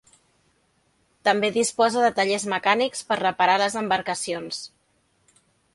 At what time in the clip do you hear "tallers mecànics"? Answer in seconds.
2.21-3.07